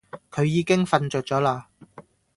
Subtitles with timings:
[0.31, 1.65] 佢已經瞓著咗喇